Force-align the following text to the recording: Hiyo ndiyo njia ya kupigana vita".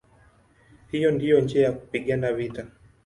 Hiyo 0.91 1.11
ndiyo 1.11 1.41
njia 1.41 1.63
ya 1.63 1.71
kupigana 1.71 2.33
vita". 2.33 2.67